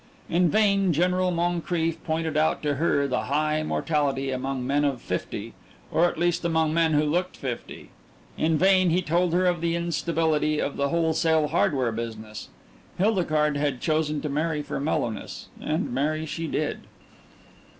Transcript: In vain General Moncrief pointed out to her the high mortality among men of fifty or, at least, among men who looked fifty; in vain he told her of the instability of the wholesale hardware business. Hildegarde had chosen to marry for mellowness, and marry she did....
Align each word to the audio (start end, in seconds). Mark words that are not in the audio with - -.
In 0.31 0.49
vain 0.49 0.93
General 0.93 1.29
Moncrief 1.29 2.03
pointed 2.03 2.35
out 2.35 2.63
to 2.63 2.77
her 2.77 3.07
the 3.07 3.25
high 3.25 3.61
mortality 3.61 4.31
among 4.31 4.65
men 4.65 4.83
of 4.83 4.99
fifty 4.99 5.53
or, 5.91 6.05
at 6.05 6.17
least, 6.17 6.43
among 6.43 6.73
men 6.73 6.93
who 6.93 7.03
looked 7.03 7.37
fifty; 7.37 7.91
in 8.35 8.57
vain 8.57 8.89
he 8.89 9.03
told 9.03 9.31
her 9.31 9.45
of 9.45 9.61
the 9.61 9.75
instability 9.75 10.59
of 10.59 10.75
the 10.75 10.89
wholesale 10.89 11.49
hardware 11.49 11.91
business. 11.91 12.49
Hildegarde 12.97 13.59
had 13.59 13.79
chosen 13.79 14.21
to 14.21 14.27
marry 14.29 14.63
for 14.63 14.79
mellowness, 14.79 15.49
and 15.61 15.93
marry 15.93 16.25
she 16.25 16.47
did.... 16.47 16.79